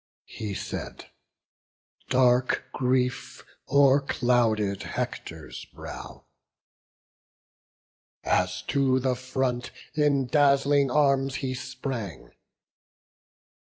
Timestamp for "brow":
5.65-6.25